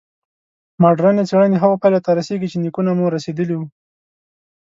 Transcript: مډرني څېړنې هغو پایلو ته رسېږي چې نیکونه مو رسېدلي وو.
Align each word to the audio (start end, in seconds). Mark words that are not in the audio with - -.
مډرني 0.81 1.23
څېړنې 1.29 1.57
هغو 1.63 1.75
پایلو 1.81 2.03
ته 2.05 2.11
رسېږي 2.19 2.47
چې 2.51 2.57
نیکونه 2.63 2.91
مو 2.97 3.05
رسېدلي 3.15 3.55
وو. 3.57 3.67